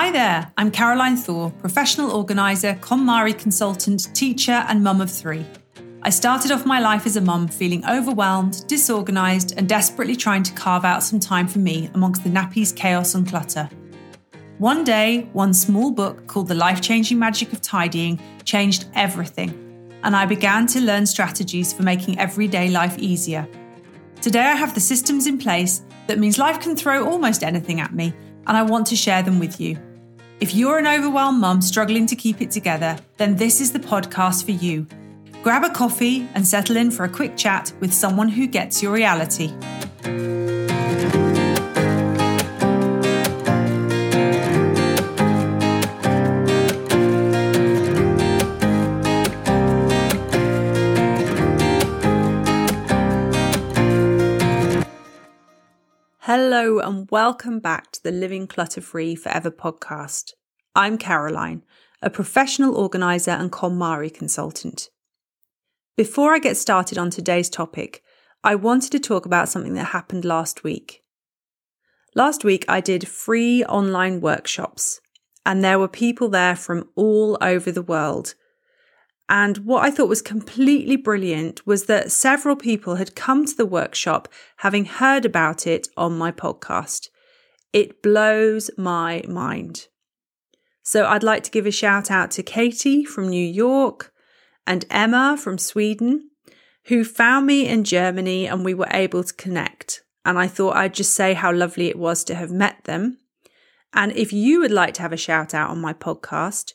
[0.00, 5.44] Hi there, I'm Caroline Thor, professional organiser, KonMari consultant, teacher, and mum of three.
[6.02, 10.52] I started off my life as a mum feeling overwhelmed, disorganised, and desperately trying to
[10.52, 13.68] carve out some time for me amongst the nappies, chaos, and clutter.
[14.58, 19.50] One day, one small book called The Life Changing Magic of Tidying changed everything,
[20.04, 23.48] and I began to learn strategies for making everyday life easier.
[24.20, 27.92] Today, I have the systems in place that means life can throw almost anything at
[27.92, 28.14] me
[28.48, 29.78] and I want to share them with you.
[30.40, 34.44] If you're an overwhelmed mum struggling to keep it together, then this is the podcast
[34.44, 34.86] for you.
[35.42, 38.92] Grab a coffee and settle in for a quick chat with someone who gets your
[38.92, 39.52] reality.
[56.30, 60.32] Hello, and welcome back to the Living Clutter Free Forever podcast.
[60.74, 61.62] I'm Caroline,
[62.02, 64.90] a professional organiser and KonMari consultant.
[65.96, 68.02] Before I get started on today's topic,
[68.44, 71.02] I wanted to talk about something that happened last week.
[72.14, 75.00] Last week, I did free online workshops,
[75.46, 78.34] and there were people there from all over the world
[79.28, 83.66] and what I thought was completely brilliant was that several people had come to the
[83.66, 87.08] workshop having heard about it on my podcast.
[87.72, 89.88] It blows my mind.
[90.82, 94.14] So I'd like to give a shout out to Katie from New York
[94.66, 96.30] and Emma from Sweden,
[96.86, 100.02] who found me in Germany and we were able to connect.
[100.24, 103.18] And I thought I'd just say how lovely it was to have met them.
[103.92, 106.72] And if you would like to have a shout out on my podcast,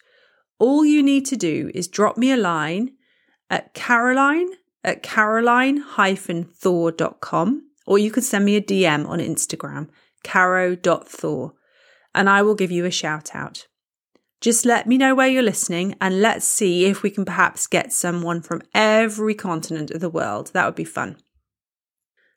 [0.64, 2.94] all you need to do is drop me a line
[3.50, 4.48] at caroline
[4.82, 9.90] at caroline-thor.com or you could send me a DM on Instagram,
[10.24, 11.54] caro.thor,
[12.16, 13.68] and I will give you a shout out.
[14.40, 17.92] Just let me know where you're listening and let's see if we can perhaps get
[17.92, 20.52] someone from every continent of the world.
[20.54, 21.18] That would be fun.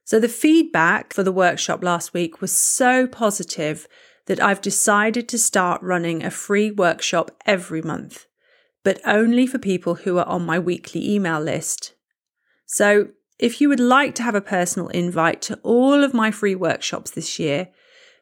[0.02, 3.86] So, the feedback for the workshop last week was so positive
[4.26, 8.26] that I've decided to start running a free workshop every month,
[8.84, 11.94] but only for people who are on my weekly email list.
[12.66, 16.54] So, if you would like to have a personal invite to all of my free
[16.54, 17.68] workshops this year,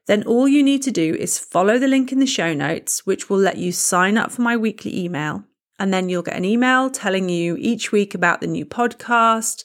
[0.07, 3.31] then all you need to do is follow the link in the show notes, which
[3.31, 5.45] will let you sign up for my weekly email.
[5.79, 9.65] And then you'll get an email telling you each week about the new podcast,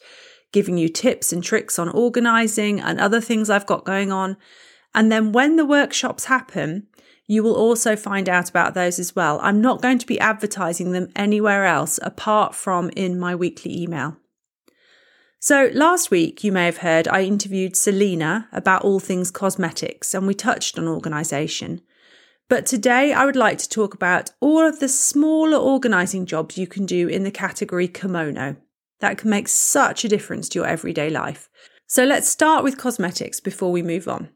[0.51, 4.37] giving you tips and tricks on organizing and other things I've got going on.
[4.93, 6.87] And then when the workshops happen,
[7.27, 9.39] you will also find out about those as well.
[9.43, 14.17] I'm not going to be advertising them anywhere else apart from in my weekly email.
[15.39, 20.25] So, last week, you may have heard I interviewed Selena about all things cosmetics and
[20.27, 21.81] we touched on organisation.
[22.49, 26.65] But today, I would like to talk about all of the smaller organising jobs you
[26.65, 28.57] can do in the category komono.
[29.01, 31.47] That can make such a difference to your everyday life.
[31.85, 34.29] So, let's start with cosmetics before we move on.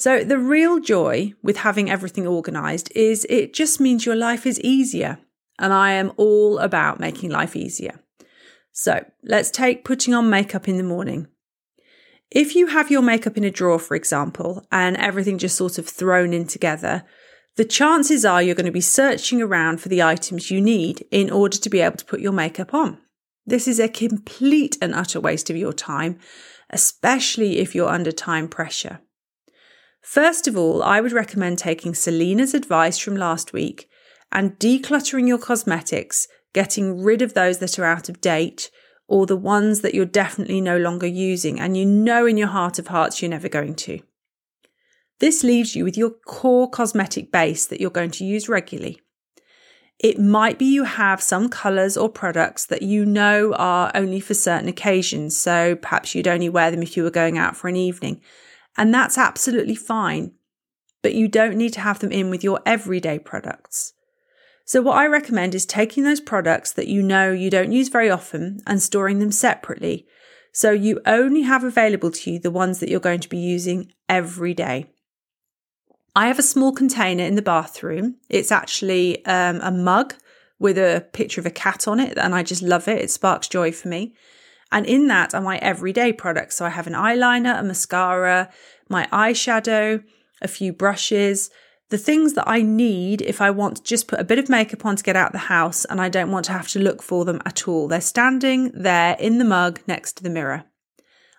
[0.00, 4.58] So, the real joy with having everything organised is it just means your life is
[4.62, 5.18] easier.
[5.58, 8.00] And I am all about making life easier.
[8.72, 11.26] So, let's take putting on makeup in the morning.
[12.30, 15.86] If you have your makeup in a drawer, for example, and everything just sort of
[15.86, 17.04] thrown in together,
[17.56, 21.28] the chances are you're going to be searching around for the items you need in
[21.30, 22.96] order to be able to put your makeup on.
[23.44, 26.18] This is a complete and utter waste of your time,
[26.70, 29.00] especially if you're under time pressure.
[30.02, 33.88] First of all, I would recommend taking Selena's advice from last week
[34.32, 38.70] and decluttering your cosmetics, getting rid of those that are out of date
[39.06, 42.78] or the ones that you're definitely no longer using and you know in your heart
[42.78, 44.00] of hearts you're never going to.
[45.18, 49.00] This leaves you with your core cosmetic base that you're going to use regularly.
[49.98, 54.32] It might be you have some colours or products that you know are only for
[54.32, 57.76] certain occasions, so perhaps you'd only wear them if you were going out for an
[57.76, 58.22] evening.
[58.76, 60.32] And that's absolutely fine.
[61.02, 63.94] But you don't need to have them in with your everyday products.
[64.64, 68.10] So, what I recommend is taking those products that you know you don't use very
[68.10, 70.06] often and storing them separately.
[70.52, 73.92] So, you only have available to you the ones that you're going to be using
[74.08, 74.86] every day.
[76.14, 78.16] I have a small container in the bathroom.
[78.28, 80.14] It's actually um, a mug
[80.58, 83.00] with a picture of a cat on it, and I just love it.
[83.00, 84.14] It sparks joy for me.
[84.72, 86.56] And in that are my everyday products.
[86.56, 88.50] So I have an eyeliner, a mascara,
[88.88, 90.02] my eyeshadow,
[90.42, 91.50] a few brushes,
[91.90, 94.86] the things that I need if I want to just put a bit of makeup
[94.86, 97.24] on to get out the house and I don't want to have to look for
[97.24, 97.88] them at all.
[97.88, 100.64] They're standing there in the mug next to the mirror.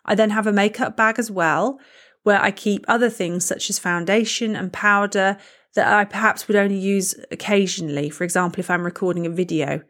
[0.04, 1.80] I then have a makeup bag as well,
[2.24, 5.38] where I keep other things such as foundation and powder,
[5.74, 8.10] that I perhaps would only use occasionally.
[8.10, 9.82] For example, if I'm recording a video,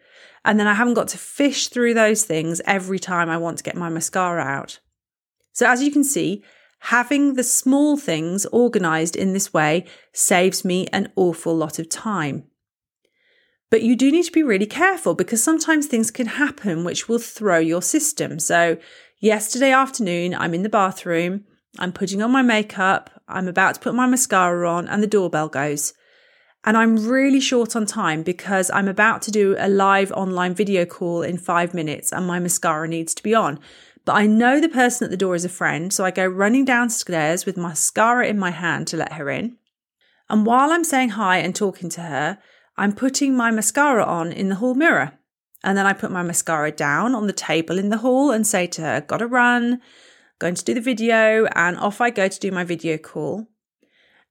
[0.43, 3.63] and then I haven't got to fish through those things every time I want to
[3.63, 4.79] get my mascara out.
[5.53, 6.43] So, as you can see,
[6.79, 12.45] having the small things organized in this way saves me an awful lot of time.
[13.69, 17.19] But you do need to be really careful because sometimes things can happen which will
[17.19, 18.39] throw your system.
[18.39, 18.77] So,
[19.19, 21.45] yesterday afternoon, I'm in the bathroom,
[21.79, 25.47] I'm putting on my makeup, I'm about to put my mascara on, and the doorbell
[25.47, 25.93] goes.
[26.63, 30.85] And I'm really short on time because I'm about to do a live online video
[30.85, 33.59] call in five minutes and my mascara needs to be on.
[34.05, 36.65] But I know the person at the door is a friend, so I go running
[36.65, 39.57] downstairs with mascara in my hand to let her in.
[40.29, 42.37] And while I'm saying hi and talking to her,
[42.77, 45.13] I'm putting my mascara on in the hall mirror.
[45.63, 48.65] And then I put my mascara down on the table in the hall and say
[48.67, 49.81] to her, Gotta run,
[50.39, 53.47] going to do the video, and off I go to do my video call.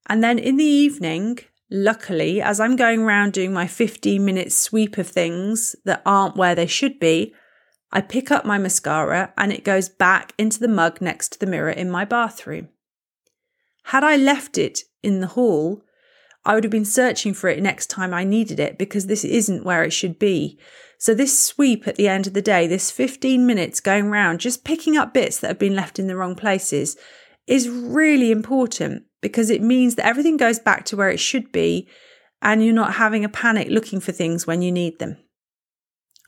[0.09, 1.39] And then in the evening,
[1.71, 6.55] luckily, as I'm going around doing my 15 minute sweep of things that aren't where
[6.55, 7.35] they should be,
[7.93, 11.47] I pick up my mascara and it goes back into the mug next to the
[11.47, 12.69] mirror in my bathroom.
[13.85, 15.83] Had I left it in the hall,
[16.45, 19.65] I would have been searching for it next time I needed it because this isn't
[19.65, 20.59] where it should be.
[20.99, 24.65] So, this sweep at the end of the day, this 15 minutes going around, just
[24.65, 26.97] picking up bits that have been left in the wrong places,
[27.47, 31.89] is really important because it means that everything goes back to where it should be
[32.43, 35.19] and you're not having a panic looking for things when you need them.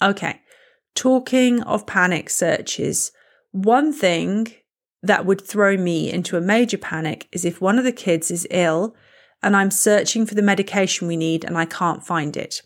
[0.02, 0.40] Okay,
[0.94, 3.12] talking of panic searches,
[3.50, 4.48] one thing
[5.02, 8.46] that would throw me into a major panic is if one of the kids is
[8.50, 8.94] ill
[9.42, 12.62] and I'm searching for the medication we need and I can't find it.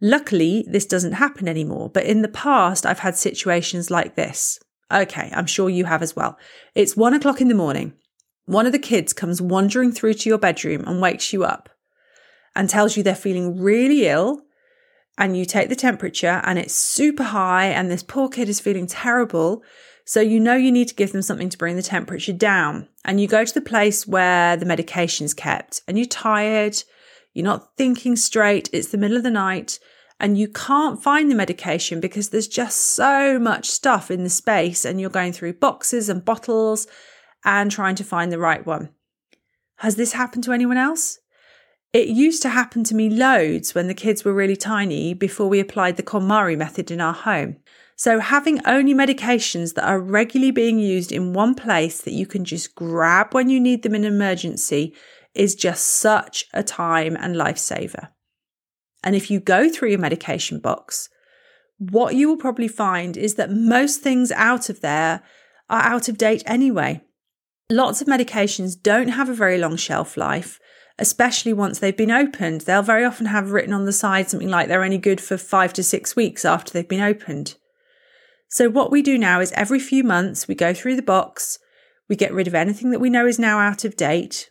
[0.00, 4.60] Luckily, this doesn't happen anymore, but in the past, I've had situations like this.
[4.92, 6.38] Okay, I'm sure you have as well.
[6.74, 7.94] It's one o'clock in the morning.
[8.48, 11.68] One of the kids comes wandering through to your bedroom and wakes you up
[12.56, 14.40] and tells you they're feeling really ill.
[15.18, 18.86] And you take the temperature and it's super high, and this poor kid is feeling
[18.86, 19.62] terrible.
[20.06, 22.88] So you know you need to give them something to bring the temperature down.
[23.04, 26.82] And you go to the place where the medication's kept and you're tired,
[27.34, 29.78] you're not thinking straight, it's the middle of the night,
[30.18, 34.86] and you can't find the medication because there's just so much stuff in the space
[34.86, 36.86] and you're going through boxes and bottles
[37.48, 38.90] and trying to find the right one.
[39.76, 41.18] Has this happened to anyone else?
[41.92, 45.58] It used to happen to me loads when the kids were really tiny before we
[45.58, 47.56] applied the KonMari method in our home.
[47.96, 52.44] So, having only medications that are regularly being used in one place that you can
[52.44, 54.94] just grab when you need them in an emergency
[55.34, 58.10] is just such a time and lifesaver.
[59.02, 61.08] And if you go through your medication box,
[61.78, 65.22] what you will probably find is that most things out of there
[65.70, 67.02] are out of date anyway.
[67.70, 70.58] Lots of medications don't have a very long shelf life,
[70.98, 72.62] especially once they've been opened.
[72.62, 75.74] They'll very often have written on the side something like they're only good for five
[75.74, 77.56] to six weeks after they've been opened.
[78.48, 81.58] So, what we do now is every few months we go through the box,
[82.08, 84.50] we get rid of anything that we know is now out of date,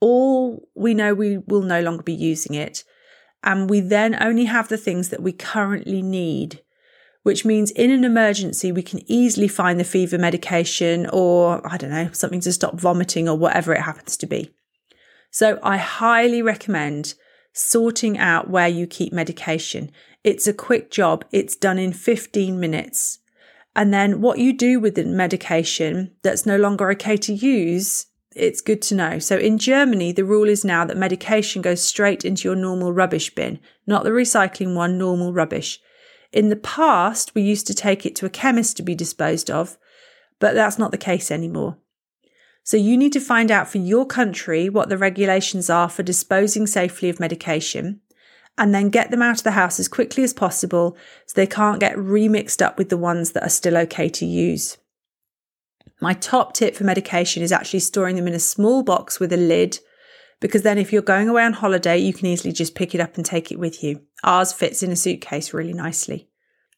[0.00, 2.84] all we know we will no longer be using it,
[3.42, 6.62] and we then only have the things that we currently need,
[7.28, 11.90] which means in an emergency we can easily find the fever medication or, I don't
[11.90, 14.50] know, something to stop vomiting or whatever it happens to be.
[15.30, 17.12] So, I highly recommend
[17.52, 19.90] sorting out where you keep medication.
[20.24, 23.18] It's a quick job, it's done in 15 minutes.
[23.76, 28.62] And then what you do with the medication that's no longer okay to use, it's
[28.62, 29.18] good to know.
[29.18, 33.34] So in Germany, the rule is now that medication goes straight into your normal rubbish
[33.34, 35.78] bin, not the recycling one, normal rubbish.
[36.32, 39.78] In the past, we used to take it to a chemist to be disposed of,
[40.38, 41.78] but that's not the case anymore.
[42.62, 46.66] So you need to find out for your country what the regulations are for disposing
[46.66, 48.00] safely of medication
[48.58, 51.80] and then get them out of the house as quickly as possible so they can't
[51.80, 54.76] get remixed up with the ones that are still okay to use.
[56.00, 59.36] My top tip for medication is actually storing them in a small box with a
[59.36, 59.78] lid
[60.40, 63.16] because then if you're going away on holiday, you can easily just pick it up
[63.16, 64.02] and take it with you.
[64.22, 66.28] Ours fits in a suitcase really nicely.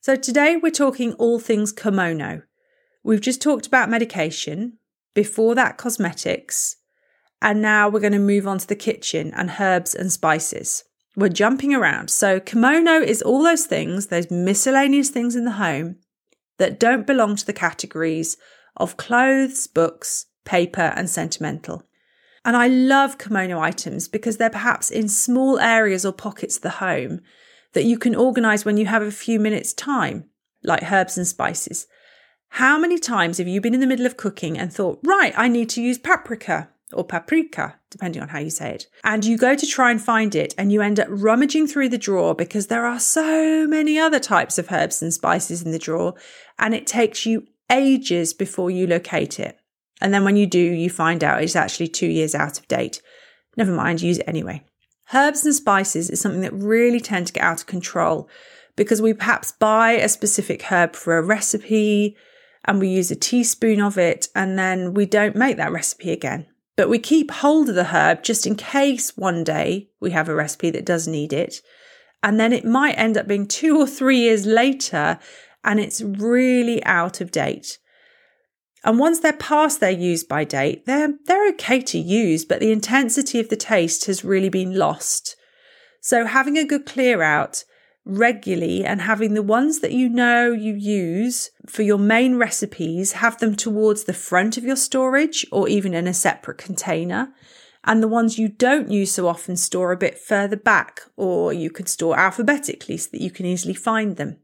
[0.01, 2.43] So today we're talking all things komono.
[3.03, 4.79] We've just talked about medication,
[5.15, 6.77] before that, cosmetics.
[7.43, 10.85] And now we're going to move on to the kitchen and herbs and spices.
[11.17, 12.11] We're jumping around.
[12.11, 15.97] So, komono is all those things, those miscellaneous things in the home
[16.59, 18.37] that don't belong to the categories
[18.77, 21.87] of clothes, books, paper, and sentimental.
[22.45, 26.71] And I love komono items because they're perhaps in small areas or pockets of the
[26.71, 27.21] home
[27.73, 30.25] that you can organize when you have a few minutes' time,
[30.63, 31.87] like herbs and spices.
[32.55, 35.49] How many times have you been in the middle of cooking and thought, right, I
[35.49, 36.71] need to use paprika?
[36.93, 38.87] or paprika, depending on how you say it.
[39.05, 41.99] And you go to try and find it and you end up rummaging through the
[41.99, 46.15] drawer because there are so many other types of herbs and spices in the drawer
[46.59, 49.60] and it takes you ages before you locate it.
[50.01, 53.03] And then when you do, you find out it's actually two years out of date.
[53.57, 54.65] Never mind, use it anyway.
[55.13, 58.29] Herbs and spices is something that really tend to get out of control
[58.77, 62.17] because we perhaps buy a specific herb for a recipe
[62.65, 66.47] and we use a teaspoon of it and then we don't make that recipe again.
[66.77, 70.35] But we keep hold of the herb just in case one day we have a
[70.35, 71.61] recipe that does need it.
[72.23, 75.19] And then it might end up being two or three years later
[75.65, 77.79] and it's really out of date.
[78.83, 82.73] And once they're past their use by date, they're, they're okay to use, but the
[82.73, 85.37] intensity of the taste has really been lost.
[86.01, 87.65] So having a good clear out
[88.05, 93.39] regularly and having the ones that you know you use for your main recipes, have
[93.39, 97.33] them towards the front of your storage or even in a separate container.
[97.85, 101.71] And the ones you don't use so often store a bit further back, or you
[101.71, 104.39] could store alphabetically so that you can easily find them.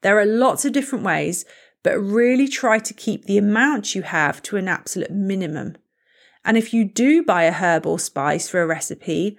[0.00, 1.44] There are lots of different ways,
[1.82, 5.76] but really try to keep the amount you have to an absolute minimum.
[6.44, 9.38] And if you do buy a herb or spice for a recipe,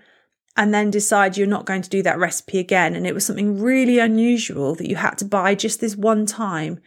[0.57, 3.61] and then decide you're not going to do that recipe again, and it was something
[3.61, 6.79] really unusual that you had to buy just this one time,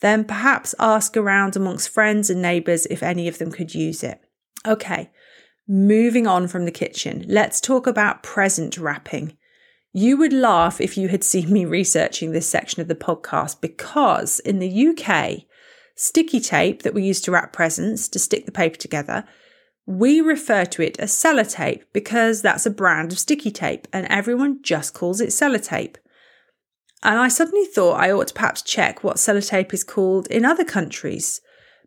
[0.00, 4.20] then perhaps ask around amongst friends and neighbours if any of them could use it.
[4.66, 5.10] Okay,
[5.66, 9.36] moving on from the kitchen, let's talk about present wrapping.
[9.92, 14.38] You would laugh if you had seen me researching this section of the podcast because
[14.40, 15.46] in the UK,
[15.96, 19.24] sticky tape that we use to wrap presents to stick the paper together,
[19.86, 24.62] we refer to it as sellotape because that's a brand of sticky tape and everyone
[24.62, 25.96] just calls it sellotape.
[27.02, 30.64] And I suddenly thought I ought to perhaps check what sellotape is called in other
[30.64, 31.40] countries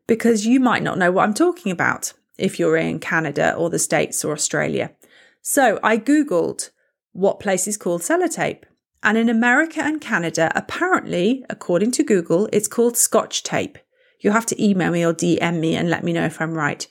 [0.07, 3.79] because you might not know what I'm talking about if you're in Canada or the
[3.79, 4.91] States or Australia.
[5.41, 6.71] So I Googled
[7.13, 8.63] what place is called sellotape.
[9.01, 13.77] And in America and Canada, apparently, according to Google, it's called scotch tape.
[14.19, 16.87] You'll have to email me or DM me and let me know if I'm right.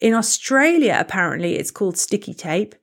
[0.00, 2.74] In Australia, apparently, it's called sticky tape.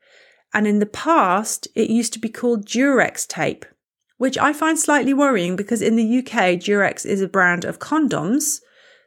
[0.54, 3.66] And in the past, it used to be called Durex tape,
[4.18, 8.60] which I find slightly worrying because in the UK, Durex is a brand of condoms.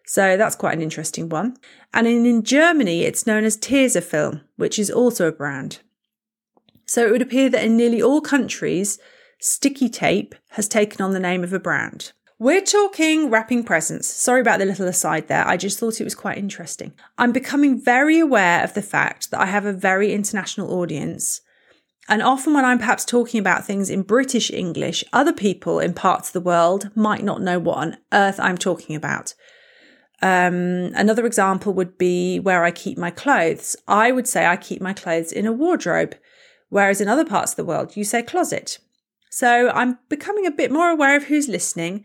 [0.06, 1.56] So that's quite an interesting one.
[1.92, 5.78] And in, in Germany, it's known as Tesafilm, which is also a brand.
[6.86, 8.98] So it would appear that in nearly all countries,
[9.40, 12.12] sticky tape has taken on the name of a brand.
[12.38, 14.08] We're talking wrapping presents.
[14.08, 15.46] Sorry about the little aside there.
[15.46, 16.92] I just thought it was quite interesting.
[17.16, 21.40] I'm becoming very aware of the fact that I have a very international audience.
[22.08, 26.28] And often, when I'm perhaps talking about things in British English, other people in parts
[26.28, 29.34] of the world might not know what on earth I'm talking about.
[30.20, 33.76] Um, another example would be where I keep my clothes.
[33.88, 36.14] I would say I keep my clothes in a wardrobe,
[36.74, 38.78] whereas in other parts of the world, you say closet.
[39.30, 42.04] So I'm becoming a bit more aware of who's listening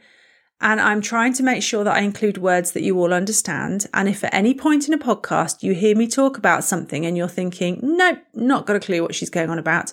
[0.61, 3.87] and I'm trying to make sure that I include words that you all understand.
[3.95, 7.17] And if at any point in a podcast you hear me talk about something and
[7.17, 9.91] you're thinking, nope, not got a clue what she's going on about,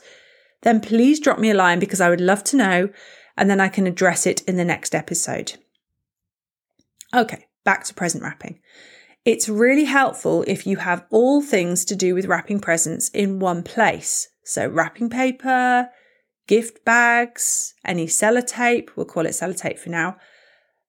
[0.60, 2.90] then please drop me a line because I would love to know
[3.34, 5.54] and then I can address it in the next episode.
[7.14, 8.60] Okay, back to present wrapping.
[9.24, 13.62] It's really helpful if you have all things to do with wrapping presents in one
[13.62, 14.28] place.
[14.48, 15.90] So, wrapping paper,
[16.46, 20.18] gift bags, any sellotape, we'll call it sellotape for now,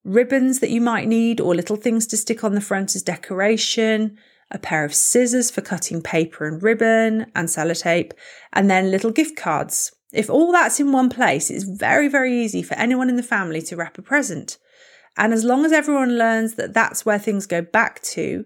[0.03, 4.15] ribbons that you might need or little things to stick on the front as decoration,
[4.51, 8.11] a pair of scissors for cutting paper and ribbon and sellotape,
[8.53, 9.91] and then little gift cards.
[10.13, 13.63] If all that's in one place, it's very, very easy for anyone in the family
[13.63, 14.59] to wrap a present.
[15.17, 18.45] And as long as everyone learns that that's where things go back to,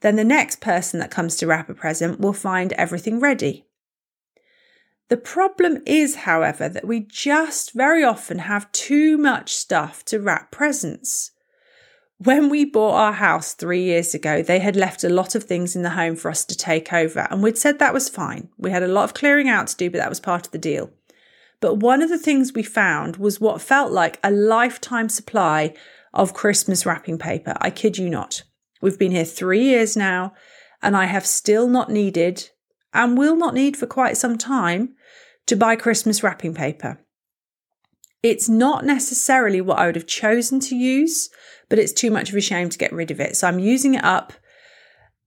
[0.00, 3.67] then the next person that comes to wrap a present will find everything ready.
[5.08, 10.50] The problem is, however, that we just very often have too much stuff to wrap
[10.50, 11.30] presents.
[12.18, 15.74] When we bought our house three years ago, they had left a lot of things
[15.74, 18.48] in the home for us to take over, and we'd said that was fine.
[18.58, 20.58] We had a lot of clearing out to do, but that was part of the
[20.58, 20.90] deal.
[21.60, 25.74] But one of the things we found was what felt like a lifetime supply
[26.12, 27.54] of Christmas wrapping paper.
[27.60, 28.42] I kid you not.
[28.82, 30.34] We've been here three years now,
[30.82, 32.50] and I have still not needed,
[32.92, 34.94] and will not need for quite some time,
[35.48, 37.00] to buy Christmas wrapping paper.
[38.22, 41.30] It's not necessarily what I would have chosen to use,
[41.68, 43.36] but it's too much of a shame to get rid of it.
[43.36, 44.32] So I'm using it up,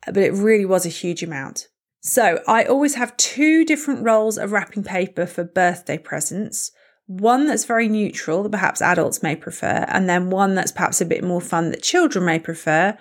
[0.06, 1.68] but it really was a huge amount.
[2.02, 6.72] So I always have two different rolls of wrapping paper for birthday presents.
[7.08, 11.06] One that's very neutral that perhaps adults may prefer, and then one that's perhaps a
[11.06, 12.98] bit more fun that children may prefer.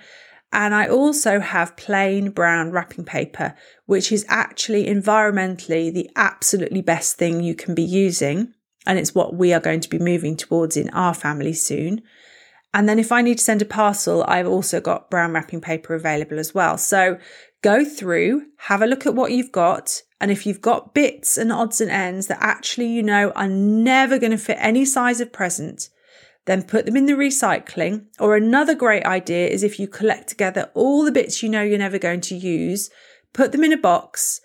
[0.53, 3.55] And I also have plain brown wrapping paper,
[3.87, 8.53] which is actually environmentally the absolutely best thing you can be using.
[8.87, 12.03] And it's what we are going to be moving towards in our family soon.
[12.73, 15.95] And then if I need to send a parcel, I've also got brown wrapping paper
[15.95, 16.79] available as well.
[16.79, 17.19] So
[17.63, 20.03] go through, have a look at what you've got.
[20.21, 24.19] And if you've got bits and odds and ends that actually you know are never
[24.19, 25.89] going to fit any size of present,
[26.47, 28.07] then put them in the recycling.
[28.19, 31.79] Or another great idea is if you collect together all the bits you know you're
[31.79, 32.91] never going to use,
[33.33, 34.41] put them in a box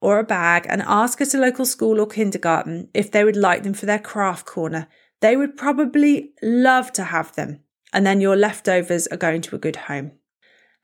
[0.00, 3.62] or a bag and ask at a local school or kindergarten if they would like
[3.62, 4.88] them for their craft corner.
[5.20, 7.60] They would probably love to have them.
[7.92, 10.12] And then your leftovers are going to a good home.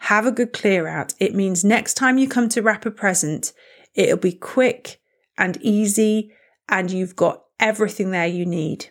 [0.00, 1.14] Have a good clear out.
[1.18, 3.52] It means next time you come to wrap a present,
[3.94, 5.00] it'll be quick
[5.38, 6.32] and easy,
[6.68, 8.90] and you've got everything there you need.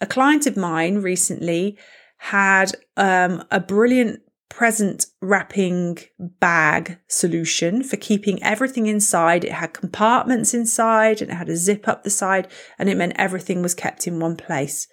[0.00, 1.78] A client of mine recently
[2.18, 9.44] had um, a brilliant present wrapping bag solution for keeping everything inside.
[9.44, 12.48] It had compartments inside and it had a zip up the side,
[12.78, 14.86] and it meant everything was kept in one place.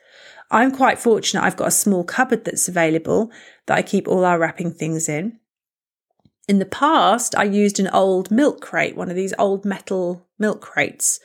[0.50, 1.44] I'm quite fortunate.
[1.44, 3.32] I've got a small cupboard that's available
[3.68, 5.40] that I keep all our wrapping things in.
[6.48, 10.60] In the past, I used an old milk crate, one of these old metal milk
[10.60, 11.20] crates,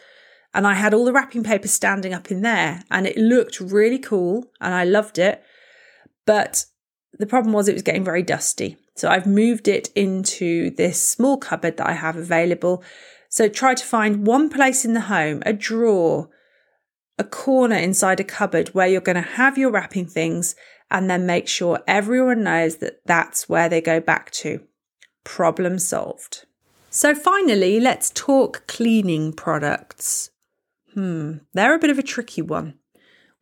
[0.56, 3.98] and I had all the wrapping paper standing up in there, and it looked really
[3.98, 5.42] cool, and I loved it.
[6.24, 6.64] But
[7.18, 8.78] the problem was it was getting very dusty.
[8.94, 12.82] So I've moved it into this small cupboard that I have available.
[13.28, 16.30] So try to find one place in the home, a drawer,
[17.18, 20.56] a corner inside a cupboard where you're going to have your wrapping things
[20.90, 24.60] and then make sure everyone knows that that's where they go back to.
[25.22, 26.46] Problem solved.
[26.88, 30.30] So finally, let's talk cleaning products.
[30.96, 32.78] Hmm, they're a bit of a tricky one.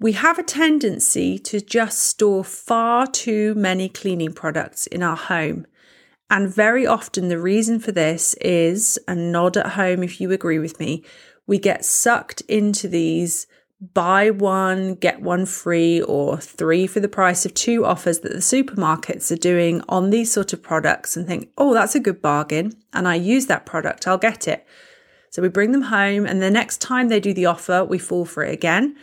[0.01, 5.65] We have a tendency to just store far too many cleaning products in our home.
[6.29, 10.59] And very often, the reason for this is, and nod at home if you agree
[10.59, 11.05] with me,
[11.47, 13.47] we get sucked into these
[13.93, 18.39] buy one, get one free, or three for the price of two offers that the
[18.39, 22.73] supermarkets are doing on these sort of products and think, oh, that's a good bargain.
[22.93, 24.67] And I use that product, I'll get it.
[25.35, 28.25] So we bring them home, and the next time they do the offer, we fall
[28.25, 28.95] for it again.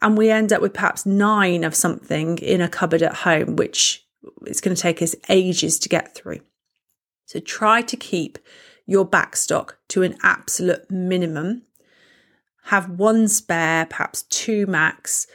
[0.00, 4.06] And we end up with perhaps nine of something in a cupboard at home, which
[4.46, 6.42] it's going to take us ages to get through.
[7.26, 8.38] So try to keep
[8.86, 11.62] your backstock to an absolute minimum
[12.66, 15.26] have one spare, perhaps two max,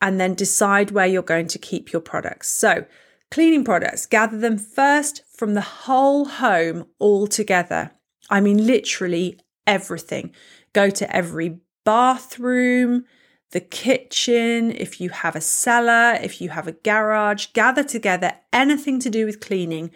[0.00, 2.48] and then decide where you're going to keep your products.
[2.48, 2.86] So,
[3.30, 7.90] cleaning products, gather them first from the whole home all together.
[8.30, 10.32] I mean, literally everything.
[10.72, 13.04] Go to every bathroom,
[13.52, 18.98] the kitchen, if you have a cellar, if you have a garage, gather together anything
[19.00, 19.90] to do with cleaning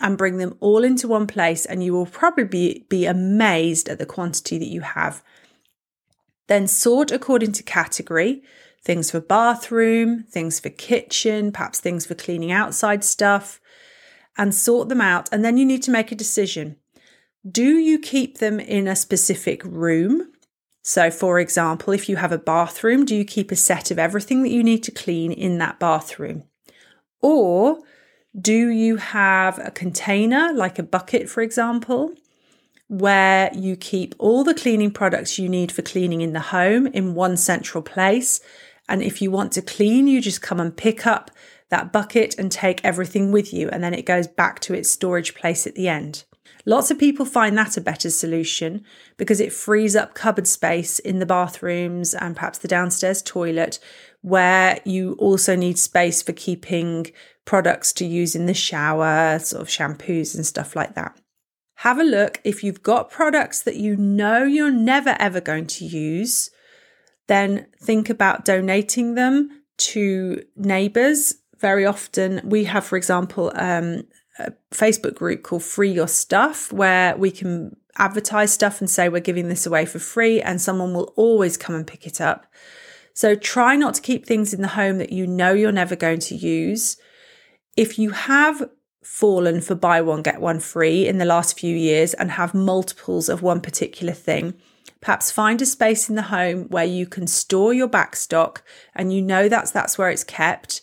[0.00, 3.98] and bring them all into one place, and you will probably be, be amazed at
[3.98, 5.22] the quantity that you have.
[6.46, 8.42] Then sort according to category
[8.84, 13.60] things for bathroom, things for kitchen, perhaps things for cleaning outside stuff,
[14.38, 15.28] and sort them out.
[15.32, 16.76] And then you need to make a decision.
[17.48, 20.32] Do you keep them in a specific room?
[20.82, 24.42] So, for example, if you have a bathroom, do you keep a set of everything
[24.42, 26.44] that you need to clean in that bathroom?
[27.20, 27.78] Or
[28.38, 32.14] do you have a container, like a bucket, for example,
[32.88, 37.14] where you keep all the cleaning products you need for cleaning in the home in
[37.14, 38.40] one central place.
[38.88, 41.30] And if you want to clean, you just come and pick up
[41.68, 45.34] that bucket and take everything with you, and then it goes back to its storage
[45.34, 46.24] place at the end.
[46.68, 48.84] Lots of people find that a better solution
[49.16, 53.78] because it frees up cupboard space in the bathrooms and perhaps the downstairs toilet,
[54.20, 57.06] where you also need space for keeping
[57.46, 61.18] products to use in the shower, sort of shampoos and stuff like that.
[61.76, 62.38] Have a look.
[62.44, 66.50] If you've got products that you know you're never ever going to use,
[67.28, 71.36] then think about donating them to neighbours.
[71.56, 74.02] Very often, we have, for example, um,
[74.38, 79.20] a Facebook group called Free Your Stuff, where we can advertise stuff and say we're
[79.20, 82.46] giving this away for free, and someone will always come and pick it up.
[83.14, 86.20] So try not to keep things in the home that you know you're never going
[86.20, 86.96] to use.
[87.76, 88.70] If you have
[89.02, 93.28] fallen for buy one, get one free in the last few years and have multiples
[93.28, 94.54] of one particular thing.
[95.00, 98.58] Perhaps find a space in the home where you can store your backstock
[98.94, 100.82] and you know that's that's where it's kept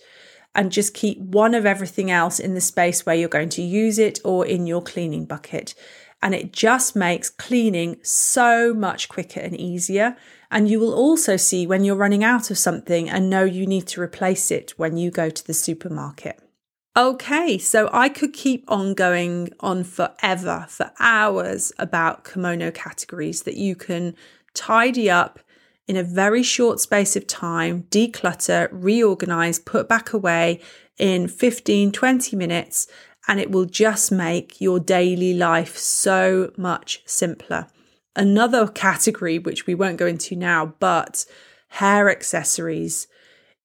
[0.56, 4.00] and just keep one of everything else in the space where you're going to use
[4.00, 5.76] it or in your cleaning bucket.
[6.24, 10.18] And it just makes cleaning so much quicker and easier.
[10.50, 13.86] And you will also see when you're running out of something and know you need
[13.88, 16.40] to replace it when you go to the supermarket.
[16.98, 23.58] Okay, so I could keep on going on forever, for hours, about komono categories that
[23.58, 24.16] you can
[24.54, 25.42] tidy up
[25.88, 30.60] in a very short space of time, declutter, reorganize, put back away
[30.98, 32.88] in 15, 20 minutes,
[33.28, 37.68] and it will just make your daily life so much simpler.
[38.16, 41.26] Another category, which we won't go into now, but
[41.70, 43.08] hair accessories.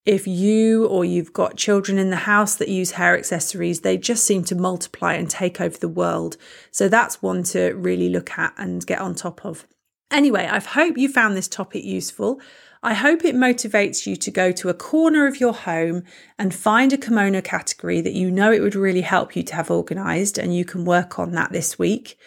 [0.04, 4.24] If you or you've got children in the house that use hair accessories, they just
[4.24, 6.36] seem to multiply and take over the world.
[6.70, 9.66] So that's one to really look at and get on top of.
[10.10, 12.40] Anyway, I hope you found this topic useful.
[12.82, 16.02] I hope it motivates you to go to a corner of your home
[16.38, 19.70] and find a komono category that you know it would really help you to have
[19.70, 22.18] organized, and you can work on that this week.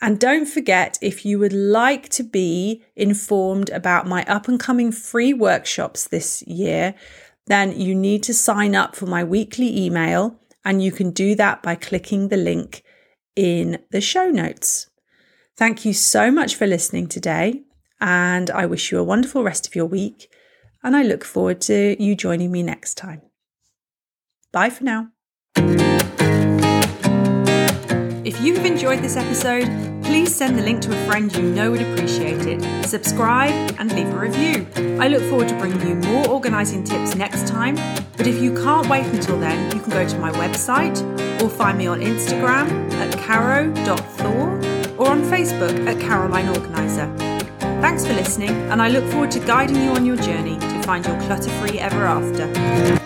[0.00, 4.92] And don't forget, if you would like to be informed about my up and coming
[4.92, 6.94] free workshops this year,
[7.46, 10.38] then you need to sign up for my weekly email.
[10.64, 12.82] And you can do that by clicking the link
[13.34, 14.88] in the show notes.
[15.58, 17.62] Thank you so much for listening today,
[18.00, 20.30] and I wish you a wonderful rest of your week.
[20.84, 23.22] And I look forward to you joining me next time.
[24.52, 25.08] Bye for now.
[28.24, 29.64] If you have enjoyed this episode,
[30.04, 32.86] please send the link to a friend you know would appreciate it.
[32.86, 34.64] Subscribe and leave a review.
[35.00, 37.74] I look forward to bringing you more organising tips next time.
[38.16, 41.02] But if you can't wait until then, you can go to my website
[41.42, 44.67] or find me on Instagram at caro.thor
[44.98, 47.12] or on Facebook at Caroline Organiser.
[47.80, 51.06] Thanks for listening, and I look forward to guiding you on your journey to find
[51.06, 52.97] your clutter free ever after.